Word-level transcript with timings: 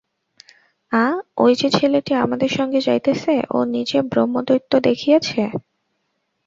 আঃ, 0.91 1.15
ঐ-যে 1.37 1.69
ছেলেটি 1.77 2.11
আমাদের 2.15 2.51
সঙ্গে 2.57 2.79
যাইতেছে, 2.81 3.33
ও 3.49 3.67
নিজে 3.75 3.97
ব্রহ্মদৈত্য 4.11 4.71
দেখিয়াছে। 4.87 5.41